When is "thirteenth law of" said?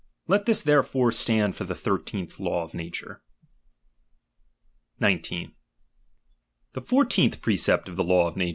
1.75-2.73